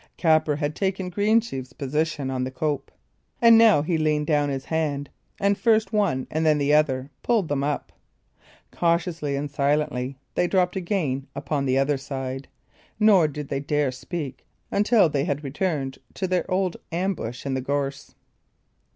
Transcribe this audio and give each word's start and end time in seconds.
Capper 0.17 0.55
had 0.55 0.75
taken 0.75 1.11
Greensheve's 1.11 1.73
position 1.73 2.31
on 2.31 2.43
the 2.43 2.49
cope, 2.49 2.89
and 3.39 3.55
now 3.55 3.83
he 3.83 3.99
leaned 3.99 4.25
down 4.25 4.49
his 4.49 4.65
hand, 4.65 5.11
and, 5.39 5.55
first 5.59 5.93
one 5.93 6.25
and 6.31 6.43
then 6.43 6.57
the 6.57 6.73
other, 6.73 7.11
pulled 7.21 7.47
them 7.49 7.63
up. 7.63 7.91
Cautiously 8.71 9.35
and 9.35 9.51
silently, 9.51 10.17
they 10.33 10.47
dropped 10.47 10.75
again 10.75 11.27
upon 11.35 11.67
the 11.67 11.77
other 11.77 11.97
side; 11.99 12.47
nor 12.99 13.27
did 13.27 13.49
they 13.49 13.59
dare 13.59 13.91
to 13.91 13.95
speak 13.97 14.43
until 14.71 15.07
they 15.07 15.23
had 15.25 15.43
returned 15.43 15.99
to 16.15 16.27
their 16.27 16.49
old 16.49 16.77
ambush 16.91 17.45
in 17.45 17.53
the 17.53 17.61
gorse. 17.61 18.15